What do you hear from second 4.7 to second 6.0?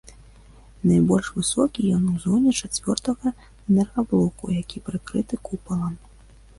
прыкрыты купалам.